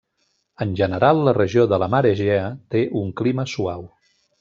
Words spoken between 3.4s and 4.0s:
suau.